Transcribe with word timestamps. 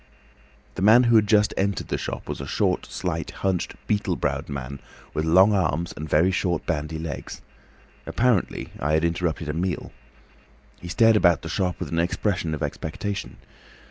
"The 0.73 0.81
man 0.81 1.03
who 1.03 1.15
had 1.15 1.27
just 1.27 1.53
entered 1.55 1.89
the 1.89 1.97
shop 1.99 2.27
was 2.27 2.41
a 2.41 2.47
short, 2.47 2.87
slight, 2.87 3.29
hunched, 3.45 3.75
beetle 3.85 4.15
browed 4.15 4.49
man, 4.49 4.79
with 5.13 5.25
long 5.25 5.53
arms 5.53 5.93
and 5.95 6.09
very 6.09 6.31
short 6.31 6.65
bandy 6.65 6.97
legs. 6.97 7.43
Apparently 8.07 8.69
I 8.79 8.93
had 8.93 9.05
interrupted 9.05 9.47
a 9.47 9.53
meal. 9.53 9.91
He 10.79 10.87
stared 10.87 11.15
about 11.15 11.43
the 11.43 11.49
shop 11.49 11.79
with 11.79 11.89
an 11.91 11.99
expression 11.99 12.55
of 12.55 12.63
expectation. 12.63 13.37